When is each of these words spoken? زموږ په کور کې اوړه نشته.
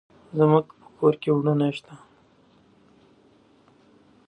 زموږ 0.37 0.65
په 0.79 0.87
کور 0.97 1.13
کې 1.21 1.29
اوړه 1.33 1.53
نشته. 1.61 1.93